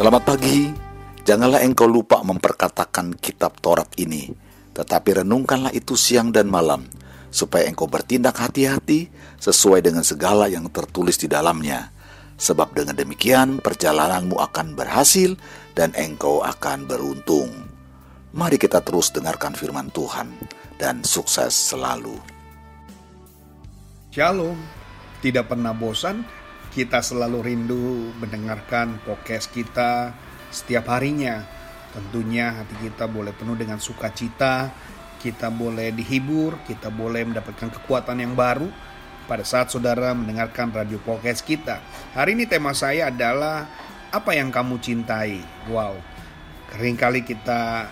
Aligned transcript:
Selamat 0.00 0.32
pagi. 0.32 0.64
Janganlah 1.28 1.60
engkau 1.60 1.84
lupa 1.84 2.24
memperkatakan 2.24 3.20
kitab 3.20 3.60
Taurat 3.60 3.84
ini, 4.00 4.32
tetapi 4.72 5.20
renungkanlah 5.20 5.76
itu 5.76 5.92
siang 5.92 6.32
dan 6.32 6.48
malam, 6.48 6.88
supaya 7.28 7.68
engkau 7.68 7.84
bertindak 7.84 8.32
hati-hati 8.40 9.12
sesuai 9.36 9.84
dengan 9.84 10.00
segala 10.00 10.48
yang 10.48 10.72
tertulis 10.72 11.20
di 11.20 11.28
dalamnya. 11.28 11.92
Sebab 12.40 12.72
dengan 12.72 12.96
demikian 12.96 13.60
perjalananmu 13.60 14.40
akan 14.40 14.72
berhasil 14.72 15.36
dan 15.76 15.92
engkau 15.92 16.40
akan 16.48 16.88
beruntung. 16.88 17.52
Mari 18.32 18.56
kita 18.56 18.80
terus 18.80 19.12
dengarkan 19.12 19.52
firman 19.52 19.92
Tuhan 19.92 20.32
dan 20.80 21.04
sukses 21.04 21.52
selalu. 21.52 22.16
Shalom, 24.08 24.56
tidak 25.20 25.52
pernah 25.52 25.76
bosan 25.76 26.24
kita 26.70 27.02
selalu 27.02 27.50
rindu 27.50 28.14
mendengarkan 28.22 29.02
podcast 29.02 29.50
kita 29.50 30.14
setiap 30.54 30.86
harinya. 30.94 31.42
Tentunya 31.90 32.54
hati 32.54 32.78
kita 32.86 33.10
boleh 33.10 33.34
penuh 33.34 33.58
dengan 33.58 33.82
sukacita, 33.82 34.70
kita 35.18 35.50
boleh 35.50 35.90
dihibur, 35.90 36.62
kita 36.62 36.86
boleh 36.94 37.26
mendapatkan 37.26 37.74
kekuatan 37.74 38.22
yang 38.22 38.38
baru 38.38 38.70
pada 39.26 39.42
saat 39.42 39.74
saudara 39.74 40.14
mendengarkan 40.14 40.70
radio 40.70 41.02
podcast 41.02 41.42
kita. 41.42 41.82
Hari 42.14 42.38
ini 42.38 42.46
tema 42.46 42.70
saya 42.70 43.10
adalah 43.10 43.66
apa 44.14 44.30
yang 44.38 44.54
kamu 44.54 44.78
cintai. 44.78 45.42
Wow, 45.66 45.98
sering 46.70 46.94
kali 46.94 47.26
kita 47.26 47.90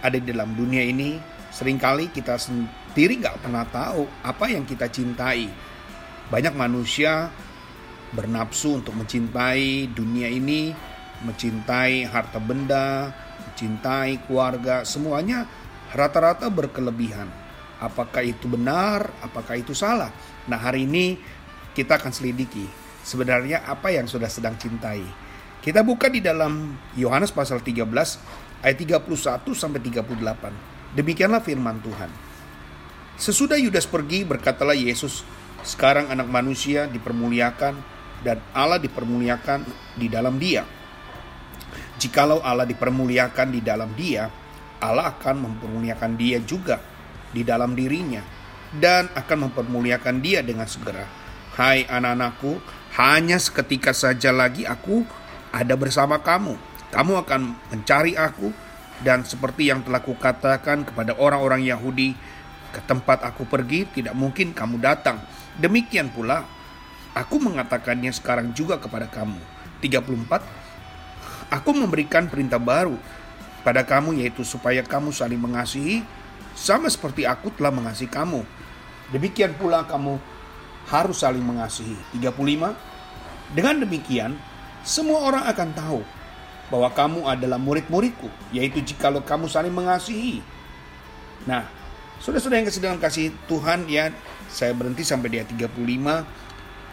ada 0.00 0.16
di 0.16 0.32
dalam 0.32 0.56
dunia 0.56 0.80
ini, 0.80 1.20
sering 1.52 1.76
kali 1.76 2.08
kita 2.08 2.40
sendiri 2.40 3.20
nggak 3.20 3.44
pernah 3.44 3.68
tahu 3.68 4.08
apa 4.24 4.48
yang 4.48 4.64
kita 4.64 4.88
cintai. 4.88 5.52
Banyak 6.32 6.56
manusia 6.56 7.28
bernafsu 8.16 8.80
untuk 8.80 8.96
mencintai 8.96 9.92
dunia 9.92 10.32
ini, 10.32 10.72
mencintai 11.20 12.08
harta 12.08 12.40
benda, 12.40 13.12
mencintai 13.44 14.24
keluarga, 14.24 14.88
semuanya 14.88 15.44
rata-rata 15.92 16.48
berkelebihan. 16.48 17.28
Apakah 17.76 18.24
itu 18.24 18.48
benar? 18.48 19.12
Apakah 19.20 19.60
itu 19.60 19.76
salah? 19.76 20.08
Nah, 20.48 20.56
hari 20.56 20.88
ini 20.88 21.20
kita 21.76 22.00
akan 22.00 22.08
selidiki 22.08 22.64
sebenarnya 23.04 23.68
apa 23.68 23.92
yang 23.92 24.08
sudah 24.08 24.32
sedang 24.32 24.56
cintai. 24.56 25.04
Kita 25.60 25.84
buka 25.84 26.08
di 26.08 26.24
dalam 26.24 26.74
Yohanes 26.96 27.30
pasal 27.30 27.60
13 27.60 27.84
ayat 28.64 28.76
31 28.80 29.52
sampai 29.52 29.80
38. 29.84 30.96
Demikianlah 30.96 31.44
firman 31.44 31.78
Tuhan. 31.84 32.08
Sesudah 33.16 33.56
Yudas 33.56 33.88
pergi 33.88 34.24
berkatalah 34.24 34.76
Yesus, 34.76 35.24
sekarang 35.64 36.12
anak 36.12 36.28
manusia 36.28 36.84
dipermuliakan 36.86 37.95
dan 38.24 38.40
Allah 38.52 38.80
dipermuliakan 38.80 39.64
di 39.96 40.06
dalam 40.08 40.36
dia. 40.40 40.64
Jikalau 41.96 42.44
Allah 42.44 42.68
dipermuliakan 42.68 43.48
di 43.52 43.60
dalam 43.64 43.92
dia, 43.96 44.28
Allah 44.80 45.16
akan 45.16 45.48
mempermuliakan 45.48 46.12
dia 46.20 46.38
juga 46.44 46.76
di 47.32 47.40
dalam 47.40 47.72
dirinya 47.72 48.20
dan 48.76 49.08
akan 49.16 49.48
mempermuliakan 49.48 50.20
dia 50.20 50.44
dengan 50.44 50.68
segera. 50.68 51.08
Hai 51.56 51.88
anak-anakku, 51.88 52.60
hanya 53.00 53.40
seketika 53.40 53.96
saja 53.96 54.28
lagi 54.28 54.68
aku 54.68 55.04
ada 55.52 55.72
bersama 55.72 56.20
kamu. 56.20 56.56
Kamu 56.92 57.12
akan 57.24 57.40
mencari 57.72 58.12
aku 58.12 58.52
dan 59.00 59.24
seperti 59.24 59.68
yang 59.72 59.80
telah 59.84 60.04
kukatakan 60.04 60.84
kepada 60.84 61.16
orang-orang 61.16 61.64
Yahudi, 61.64 62.12
ke 62.72 62.80
tempat 62.84 63.24
aku 63.24 63.48
pergi 63.48 63.88
tidak 63.88 64.12
mungkin 64.12 64.52
kamu 64.52 64.76
datang. 64.80 65.20
Demikian 65.56 66.12
pula 66.12 66.44
Aku 67.16 67.40
mengatakannya 67.40 68.12
sekarang 68.12 68.52
juga 68.52 68.76
kepada 68.76 69.08
kamu. 69.08 69.40
34. 69.80 70.44
Aku 71.48 71.70
memberikan 71.72 72.28
perintah 72.28 72.60
baru 72.60 73.00
pada 73.64 73.80
kamu 73.80 74.20
yaitu 74.20 74.44
supaya 74.44 74.84
kamu 74.84 75.16
saling 75.16 75.40
mengasihi 75.40 76.04
sama 76.52 76.92
seperti 76.92 77.24
aku 77.24 77.48
telah 77.56 77.72
mengasihi 77.72 78.12
kamu. 78.12 78.44
Demikian 79.16 79.56
pula 79.56 79.88
kamu 79.88 80.20
harus 80.92 81.24
saling 81.24 81.40
mengasihi. 81.40 81.96
35. 82.20 82.76
Dengan 83.56 83.74
demikian, 83.80 84.36
semua 84.84 85.24
orang 85.24 85.48
akan 85.48 85.68
tahu 85.72 86.00
bahwa 86.66 86.90
kamu 86.90 87.20
adalah 87.30 87.62
murid-muridku, 87.62 88.26
yaitu 88.50 88.82
jikalau 88.82 89.22
kamu 89.22 89.46
saling 89.46 89.70
mengasihi. 89.70 90.42
Nah, 91.46 91.62
saudara-saudara 92.18 92.66
yang 92.66 92.74
sedang 92.74 92.98
kasih 92.98 93.30
Tuhan 93.46 93.86
ya, 93.86 94.10
saya 94.50 94.74
berhenti 94.74 95.06
sampai 95.06 95.30
di 95.30 95.36
ayat 95.38 95.50
35 95.54 96.26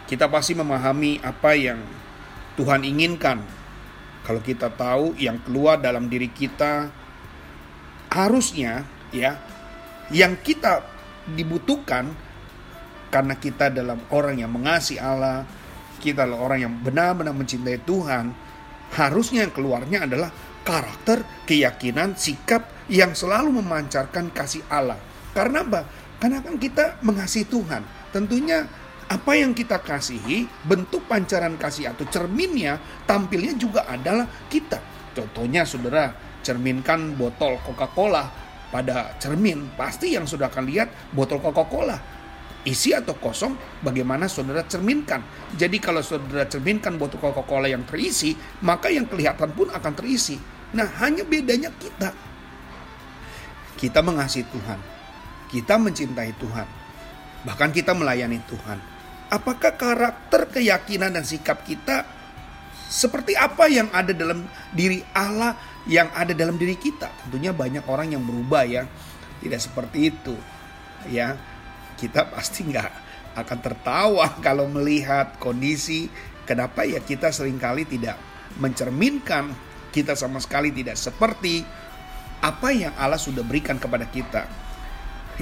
kita 0.04 0.28
pasti 0.28 0.52
memahami 0.52 1.20
apa 1.24 1.56
yang 1.56 1.80
Tuhan 2.54 2.84
inginkan. 2.84 3.40
Kalau 4.24 4.40
kita 4.40 4.72
tahu 4.72 5.16
yang 5.20 5.36
keluar 5.44 5.76
dalam 5.76 6.08
diri 6.08 6.32
kita 6.32 6.88
harusnya 8.08 8.86
ya 9.12 9.36
yang 10.08 10.40
kita 10.40 10.84
dibutuhkan 11.28 12.08
karena 13.12 13.34
kita 13.38 13.70
dalam 13.70 14.00
orang 14.10 14.42
yang 14.42 14.50
mengasihi 14.50 14.98
Allah, 14.98 15.46
kita 16.02 16.26
adalah 16.26 16.50
orang 16.50 16.58
yang 16.66 16.74
benar-benar 16.82 17.30
mencintai 17.30 17.80
Tuhan, 17.86 18.34
harusnya 18.98 19.46
yang 19.46 19.54
keluarnya 19.54 19.98
adalah 20.02 20.34
karakter, 20.66 21.22
keyakinan, 21.46 22.18
sikap 22.18 22.66
yang 22.90 23.14
selalu 23.14 23.62
memancarkan 23.62 24.34
kasih 24.34 24.66
Allah. 24.66 24.98
Karena 25.30 25.62
apa? 25.62 25.86
Karena 26.18 26.42
kan 26.42 26.56
kita 26.58 26.98
mengasihi 27.06 27.46
Tuhan. 27.46 27.86
Tentunya 28.10 28.66
apa 29.04 29.36
yang 29.36 29.52
kita 29.52 29.84
kasihi, 29.84 30.48
bentuk 30.64 31.04
pancaran 31.04 31.60
kasih 31.60 31.92
atau 31.92 32.08
cerminnya, 32.08 32.80
tampilnya 33.04 33.52
juga 33.60 33.84
adalah 33.84 34.24
kita. 34.48 34.80
Contohnya 35.12 35.68
saudara, 35.68 36.08
cerminkan 36.40 37.12
botol 37.12 37.60
Coca-Cola 37.60 38.24
pada 38.72 39.14
cermin, 39.20 39.76
pasti 39.76 40.16
yang 40.16 40.24
sudah 40.24 40.48
akan 40.48 40.64
lihat 40.64 40.88
botol 41.12 41.38
Coca-Cola. 41.38 42.16
Isi 42.64 42.96
atau 42.96 43.12
kosong, 43.20 43.84
bagaimana 43.84 44.24
saudara 44.24 44.64
cerminkan. 44.64 45.20
Jadi 45.52 45.76
kalau 45.84 46.00
saudara 46.00 46.48
cerminkan 46.48 46.96
botol 46.96 47.20
Coca-Cola 47.20 47.68
yang 47.68 47.84
terisi, 47.84 48.32
maka 48.64 48.88
yang 48.88 49.04
kelihatan 49.04 49.52
pun 49.52 49.68
akan 49.68 49.92
terisi. 49.92 50.40
Nah 50.72 50.88
hanya 51.04 51.28
bedanya 51.28 51.68
kita. 51.76 52.08
Kita 53.76 54.00
mengasihi 54.00 54.48
Tuhan. 54.48 54.80
Kita 55.52 55.76
mencintai 55.76 56.32
Tuhan. 56.40 56.68
Bahkan 57.44 57.70
kita 57.76 57.92
melayani 57.92 58.40
Tuhan 58.48 58.93
apakah 59.34 59.74
karakter 59.74 60.46
keyakinan 60.46 61.10
dan 61.10 61.26
sikap 61.26 61.66
kita 61.66 62.06
seperti 62.86 63.34
apa 63.34 63.66
yang 63.66 63.90
ada 63.90 64.14
dalam 64.14 64.46
diri 64.70 65.02
Allah 65.10 65.58
yang 65.90 66.14
ada 66.14 66.30
dalam 66.30 66.54
diri 66.54 66.78
kita. 66.78 67.10
Tentunya 67.26 67.50
banyak 67.50 67.84
orang 67.90 68.14
yang 68.14 68.22
berubah 68.22 68.62
ya. 68.62 68.86
Tidak 69.42 69.58
seperti 69.58 70.14
itu. 70.14 70.36
Ya. 71.10 71.34
Kita 71.98 72.30
pasti 72.30 72.62
nggak 72.62 72.90
akan 73.34 73.58
tertawa 73.58 74.26
kalau 74.46 74.70
melihat 74.70 75.34
kondisi 75.42 76.06
kenapa 76.46 76.86
ya 76.86 77.02
kita 77.02 77.34
sering 77.34 77.58
kali 77.58 77.82
tidak 77.82 78.14
mencerminkan 78.62 79.50
kita 79.90 80.14
sama 80.14 80.38
sekali 80.38 80.70
tidak 80.70 80.94
seperti 80.94 81.66
apa 82.44 82.68
yang 82.70 82.94
Allah 82.94 83.18
sudah 83.18 83.42
berikan 83.42 83.80
kepada 83.80 84.06
kita. 84.06 84.46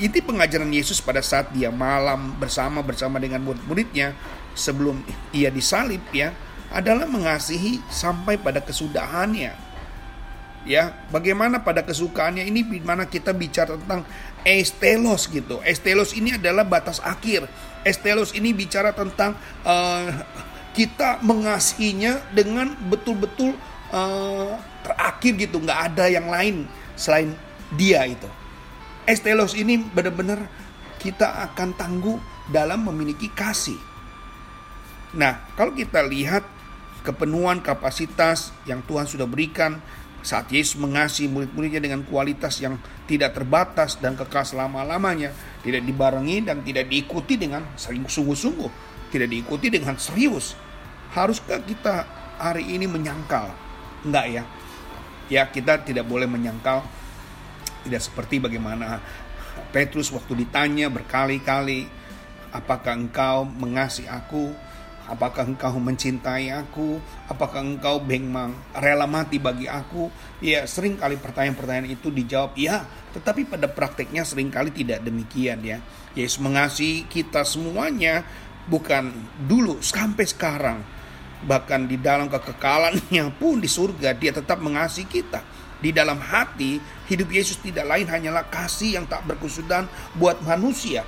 Inti 0.00 0.25
pengajaran 0.25 0.72
Yesus 0.72 1.04
pada 1.04 1.20
saat 1.20 1.53
dia 1.53 1.69
malam 1.69 2.32
bersama 2.41 2.80
bersama 2.80 3.20
dengan 3.20 3.44
murid-muridnya 3.44 4.16
sebelum 4.56 5.04
ia 5.36 5.53
disalib 5.53 6.00
ya 6.16 6.32
adalah 6.72 7.04
mengasihi 7.04 7.84
sampai 7.92 8.41
pada 8.41 8.64
kesudahannya. 8.64 9.53
Ya, 10.62 10.94
bagaimana 11.10 11.60
pada 11.60 11.82
kesukaannya 11.82 12.47
ini 12.47 12.62
di 12.62 12.78
mana 12.80 13.04
kita 13.04 13.34
bicara 13.34 13.74
tentang 13.77 14.06
estelos 14.47 15.27
gitu. 15.28 15.59
Estelos 15.66 16.15
ini 16.15 16.38
adalah 16.38 16.62
batas 16.62 17.03
akhir. 17.03 17.50
Estelos 17.83 18.30
ini 18.33 18.54
bicara 18.54 18.95
tentang 18.95 19.34
uh, 19.66 20.06
kita 20.72 21.21
mengasihinya 21.21 22.22
dengan 22.30 22.78
betul-betul 22.88 23.59
uh, 23.91 24.54
terakhir 24.86 25.33
gitu, 25.36 25.59
nggak 25.60 25.80
ada 25.92 26.04
yang 26.09 26.30
lain 26.30 26.65
selain 26.95 27.34
dia 27.74 28.06
itu. 28.06 28.30
Estelos 29.12 29.53
ini 29.53 29.76
benar-benar 29.76 30.48
kita 30.97 31.44
akan 31.53 31.76
tangguh 31.76 32.16
dalam 32.48 32.88
memiliki 32.88 33.28
kasih. 33.28 33.76
Nah, 35.12 35.53
kalau 35.53 35.76
kita 35.76 36.00
lihat 36.00 36.41
kepenuhan 37.04 37.60
kapasitas 37.60 38.56
yang 38.64 38.80
Tuhan 38.88 39.04
sudah 39.04 39.28
berikan 39.28 39.76
saat 40.22 40.48
Yesus 40.48 40.78
mengasihi 40.78 41.28
murid-muridnya 41.28 41.82
dengan 41.82 42.06
kualitas 42.06 42.62
yang 42.62 42.78
tidak 43.04 43.36
terbatas 43.36 43.98
dan 43.98 44.16
kekal 44.16 44.47
selama-lamanya, 44.47 45.34
tidak 45.60 45.82
dibarengi 45.84 46.47
dan 46.47 46.64
tidak 46.64 46.88
diikuti 46.88 47.36
dengan 47.36 47.66
sungguh-sungguh, 47.76 48.70
tidak 49.12 49.28
diikuti 49.28 49.68
dengan 49.68 49.98
serius. 49.98 50.56
Haruskah 51.12 51.60
kita 51.66 52.09
hari 52.41 52.64
ini 52.72 52.88
menyangkal? 52.88 53.53
Enggak 54.06 54.26
ya. 54.30 54.44
Ya, 55.28 55.42
kita 55.50 55.82
tidak 55.82 56.06
boleh 56.09 56.30
menyangkal 56.30 56.86
tidak 57.84 58.03
seperti 58.03 58.39
bagaimana 58.43 59.03
Petrus 59.73 60.13
waktu 60.13 60.45
ditanya 60.45 60.89
berkali-kali, 60.89 61.89
apakah 62.53 62.97
engkau 62.97 63.45
mengasihi 63.45 64.09
aku? 64.09 64.53
Apakah 65.03 65.45
engkau 65.51 65.77
mencintai 65.83 66.55
aku? 66.55 66.97
Apakah 67.27 67.61
engkau 67.61 67.99
memang 67.99 68.55
rela 68.71 69.05
mati 69.05 69.43
bagi 69.43 69.67
aku? 69.67 70.09
Ya, 70.39 70.63
sering 70.65 70.95
kali 70.95 71.19
pertanyaan-pertanyaan 71.19 71.91
itu 71.91 72.09
dijawab 72.09 72.55
ya, 72.55 72.87
tetapi 73.11 73.51
pada 73.51 73.67
prakteknya 73.67 74.23
sering 74.23 74.49
kali 74.49 74.71
tidak 74.71 75.03
demikian 75.03 75.59
ya. 75.61 75.83
Yesus 76.15 76.39
mengasihi 76.39 77.11
kita 77.11 77.43
semuanya 77.43 78.23
bukan 78.71 79.11
dulu 79.43 79.83
sampai 79.83 80.25
sekarang. 80.25 80.79
Bahkan 81.43 81.91
di 81.91 81.99
dalam 81.99 82.31
kekekalannya 82.31 83.34
pun 83.43 83.59
di 83.59 83.67
surga 83.67 84.15
dia 84.15 84.31
tetap 84.31 84.63
mengasihi 84.63 85.09
kita. 85.11 85.43
Di 85.83 85.91
dalam 85.91 86.23
hati, 86.23 86.79
hidup 87.11 87.34
Yesus 87.34 87.59
tidak 87.59 87.91
lain 87.91 88.07
hanyalah 88.07 88.47
kasih 88.47 89.03
yang 89.03 89.07
tak 89.11 89.27
berkesudahan 89.27 89.91
buat 90.15 90.39
manusia. 90.47 91.03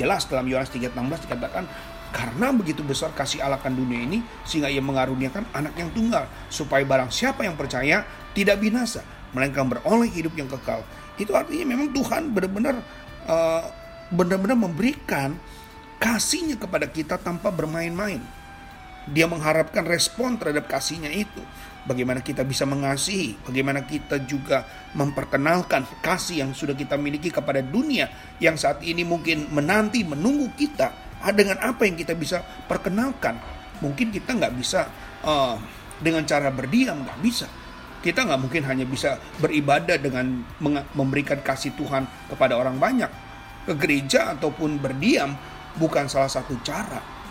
Jelas 0.00 0.24
dalam 0.24 0.48
Yohanes 0.48 0.72
3:16 0.72 1.28
dikatakan 1.28 1.68
karena 2.12 2.52
begitu 2.56 2.80
besar 2.80 3.12
kasih 3.12 3.44
Allah 3.44 3.60
akan 3.60 3.76
dunia 3.76 4.00
ini, 4.04 4.24
sehingga 4.48 4.72
ia 4.72 4.80
mengaruniakan 4.80 5.48
anak 5.52 5.76
yang 5.76 5.92
tunggal, 5.92 6.24
supaya 6.48 6.84
barang 6.84 7.12
siapa 7.12 7.44
yang 7.44 7.56
percaya 7.56 8.04
tidak 8.32 8.60
binasa, 8.60 9.04
melainkan 9.36 9.68
beroleh 9.68 10.08
hidup 10.08 10.32
yang 10.36 10.48
kekal. 10.48 10.80
Itu 11.20 11.36
artinya 11.36 11.76
memang 11.76 11.92
Tuhan 11.92 12.32
benar-benar 12.32 12.80
uh, 13.28 13.64
benar-benar 14.12 14.56
memberikan 14.56 15.36
kasihnya 16.00 16.60
kepada 16.60 16.88
kita 16.88 17.16
tanpa 17.16 17.48
bermain-main. 17.48 18.20
Dia 19.10 19.26
mengharapkan 19.26 19.82
respon 19.82 20.38
terhadap 20.38 20.70
kasihnya 20.70 21.10
itu. 21.10 21.42
Bagaimana 21.82 22.22
kita 22.22 22.46
bisa 22.46 22.62
mengasihi, 22.62 23.34
bagaimana 23.42 23.82
kita 23.82 24.22
juga 24.22 24.62
memperkenalkan 24.94 25.82
kasih 25.98 26.46
yang 26.46 26.54
sudah 26.54 26.78
kita 26.78 26.94
miliki 26.94 27.34
kepada 27.34 27.58
dunia 27.58 28.06
yang 28.38 28.54
saat 28.54 28.86
ini 28.86 29.02
mungkin 29.02 29.50
menanti, 29.50 30.06
menunggu 30.06 30.54
kita 30.54 31.12
Ah, 31.22 31.30
dengan 31.30 31.54
apa 31.62 31.86
yang 31.86 31.94
kita 31.94 32.18
bisa 32.18 32.42
perkenalkan. 32.66 33.38
Mungkin 33.78 34.10
kita 34.10 34.34
nggak 34.34 34.58
bisa 34.58 34.90
uh, 35.22 35.54
dengan 36.02 36.26
cara 36.26 36.50
berdiam 36.50 36.98
nggak 37.06 37.18
bisa. 37.22 37.46
Kita 38.02 38.26
nggak 38.26 38.40
mungkin 38.42 38.66
hanya 38.66 38.82
bisa 38.82 39.14
beribadah 39.38 40.02
dengan 40.02 40.42
memberikan 40.98 41.38
kasih 41.38 41.78
Tuhan 41.78 42.10
kepada 42.26 42.58
orang 42.58 42.74
banyak. 42.82 43.10
Ke 43.70 43.78
gereja 43.78 44.34
ataupun 44.34 44.82
berdiam 44.82 45.38
bukan 45.78 46.10
salah 46.10 46.26
satu 46.26 46.58
cara 46.66 47.21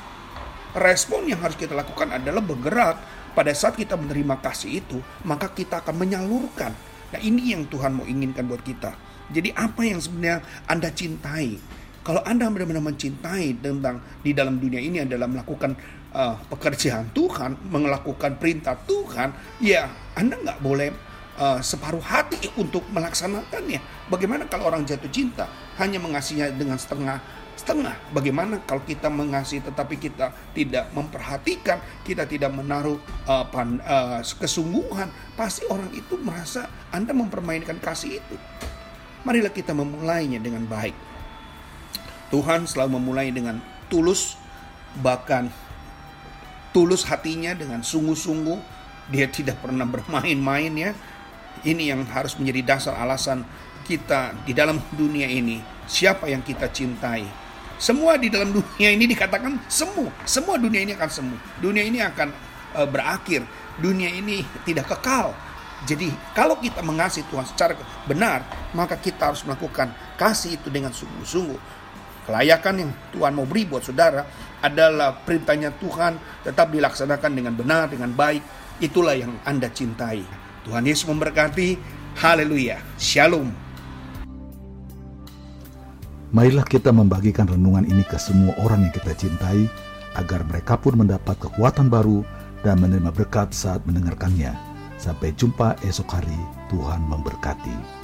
respon 0.76 1.28
yang 1.28 1.40
harus 1.42 1.58
kita 1.60 1.76
lakukan 1.76 2.12
adalah 2.16 2.44
bergerak. 2.44 2.98
Pada 3.32 3.56
saat 3.56 3.80
kita 3.80 3.96
menerima 3.96 4.44
kasih 4.44 4.84
itu 4.84 5.00
maka 5.24 5.48
kita 5.56 5.80
akan 5.80 5.96
menyalurkan. 6.04 6.76
Nah 7.16 7.20
ini 7.24 7.56
yang 7.56 7.64
Tuhan 7.72 7.96
mau 7.96 8.04
inginkan 8.04 8.44
buat 8.44 8.60
kita. 8.60 8.92
Jadi 9.32 9.56
apa 9.56 9.88
yang 9.88 10.04
sebenarnya 10.04 10.44
Anda 10.68 10.92
cintai? 10.92 11.56
Kalau 12.04 12.20
Anda 12.28 12.52
benar-benar 12.52 12.84
mencintai 12.84 13.62
tentang 13.64 14.04
di 14.20 14.36
dalam 14.36 14.60
dunia 14.60 14.84
ini 14.84 15.06
adalah 15.06 15.32
melakukan 15.32 15.78
uh, 16.12 16.36
pekerjaan 16.52 17.14
Tuhan, 17.16 17.56
melakukan 17.72 18.36
perintah 18.36 18.76
Tuhan, 18.76 19.32
ya 19.64 19.88
Anda 20.18 20.36
nggak 20.42 20.60
boleh 20.60 20.90
uh, 21.40 21.60
separuh 21.64 22.04
hati 22.04 22.52
untuk 22.60 22.84
melaksanakannya. 22.92 24.10
Bagaimana 24.12 24.50
kalau 24.50 24.68
orang 24.68 24.84
jatuh 24.84 25.08
cinta? 25.14 25.48
Hanya 25.80 26.02
mengasihinya 26.04 26.52
dengan 26.52 26.76
setengah 26.76 27.22
setengah? 27.62 27.94
Bagaimana 28.10 28.58
kalau 28.66 28.82
kita 28.82 29.08
mengasihi 29.14 29.62
tetapi 29.62 30.02
kita 30.02 30.34
tidak 30.58 30.90
memperhatikan, 30.98 31.78
kita 32.02 32.26
tidak 32.26 32.50
menaruh 32.50 32.98
uh, 33.30 33.46
pan, 33.46 33.78
uh, 33.86 34.26
kesungguhan, 34.26 35.14
pasti 35.38 35.70
orang 35.70 35.94
itu 35.94 36.18
merasa 36.18 36.66
Anda 36.90 37.14
mempermainkan 37.14 37.78
kasih 37.78 38.18
itu. 38.18 38.36
Marilah 39.22 39.54
kita 39.54 39.78
memulainya 39.78 40.42
dengan 40.42 40.66
baik 40.66 41.12
Tuhan 42.32 42.64
selalu 42.64 42.96
memulai 42.96 43.28
dengan 43.30 43.60
tulus, 43.92 44.40
bahkan 45.04 45.52
tulus 46.72 47.04
hatinya 47.04 47.52
dengan 47.52 47.84
sungguh-sungguh. 47.84 48.80
Dia 49.12 49.28
tidak 49.28 49.60
pernah 49.60 49.84
bermain-main 49.84 50.72
ya. 50.72 50.92
Ini 51.68 51.92
yang 51.92 52.08
harus 52.08 52.40
menjadi 52.40 52.74
dasar 52.74 52.96
alasan 52.96 53.44
kita 53.84 54.32
di 54.48 54.56
dalam 54.56 54.80
dunia 54.96 55.28
ini. 55.28 55.60
Siapa 55.84 56.32
yang 56.32 56.40
kita 56.40 56.72
cintai? 56.72 57.28
Semua 57.82 58.14
di 58.22 58.30
dalam 58.30 58.54
dunia 58.54 58.94
ini 58.94 59.10
dikatakan 59.10 59.58
semu. 59.66 60.06
Semua 60.22 60.62
dunia 60.62 60.86
ini 60.86 60.94
akan 60.94 61.10
semu. 61.10 61.36
Dunia 61.58 61.82
ini 61.82 61.98
akan 61.98 62.30
uh, 62.78 62.86
berakhir. 62.86 63.42
Dunia 63.82 64.14
ini 64.14 64.46
tidak 64.62 64.94
kekal. 64.94 65.34
Jadi 65.90 66.14
kalau 66.38 66.62
kita 66.62 66.86
mengasihi 66.86 67.26
Tuhan 67.34 67.42
secara 67.50 67.74
benar, 68.06 68.46
maka 68.78 69.02
kita 69.02 69.34
harus 69.34 69.42
melakukan 69.42 69.90
kasih 70.14 70.62
itu 70.62 70.70
dengan 70.70 70.94
sungguh-sungguh 70.94 71.82
Kelayakan 72.22 72.76
yang 72.78 72.92
Tuhan 73.12 73.34
mau 73.34 73.50
beri 73.50 73.66
buat 73.66 73.82
saudara 73.82 74.22
adalah 74.62 75.18
perintahnya 75.26 75.74
Tuhan 75.82 76.46
tetap 76.46 76.70
dilaksanakan 76.70 77.32
dengan 77.34 77.54
benar, 77.58 77.90
dengan 77.90 78.14
baik. 78.14 78.46
Itulah 78.78 79.18
yang 79.18 79.34
Anda 79.42 79.74
cintai. 79.74 80.22
Tuhan 80.64 80.86
Yesus 80.86 81.10
memberkati. 81.10 81.76
Haleluya. 82.22 82.78
Shalom. 83.02 83.61
Marilah 86.32 86.64
kita 86.64 86.96
membagikan 86.96 87.44
renungan 87.44 87.84
ini 87.84 88.08
ke 88.08 88.16
semua 88.16 88.56
orang 88.64 88.88
yang 88.88 88.94
kita 88.96 89.12
cintai, 89.20 89.68
agar 90.16 90.48
mereka 90.48 90.80
pun 90.80 90.96
mendapat 90.96 91.36
kekuatan 91.36 91.92
baru 91.92 92.24
dan 92.64 92.80
menerima 92.80 93.12
berkat 93.12 93.52
saat 93.52 93.84
mendengarkannya. 93.84 94.56
Sampai 94.96 95.36
jumpa 95.36 95.76
esok 95.84 96.08
hari, 96.08 96.40
Tuhan 96.72 97.04
memberkati. 97.04 98.01